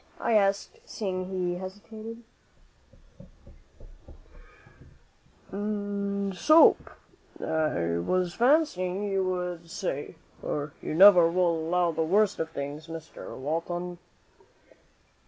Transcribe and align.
I 0.19 0.33
asked, 0.33 0.79
seeing 0.83 1.25
he 1.29 1.59
hesitated. 1.59 2.23
"'And 5.51 6.35
soap,' 6.35 6.89
I 7.39 7.99
was 7.99 8.33
fancying 8.33 9.03
you 9.03 9.23
would 9.25 9.69
say; 9.69 10.15
for 10.41 10.73
you 10.81 10.95
never 10.95 11.29
will 11.29 11.51
allow 11.55 11.91
the 11.91 12.01
worst 12.01 12.39
of 12.39 12.49
things, 12.49 12.87
Mr. 12.87 13.37
Walton." 13.37 13.99